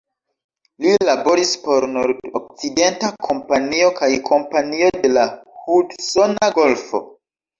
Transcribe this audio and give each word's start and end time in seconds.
Li 0.83 0.93
laboris 1.07 1.51
por 1.65 1.85
Nord-Okcidenta 1.97 3.11
Kompanio 3.27 3.91
kaj 4.01 4.09
Kompanio 4.31 4.89
de 5.03 5.13
la 5.17 5.27
Hudsona 5.59 6.49
Golfo. 6.57 7.03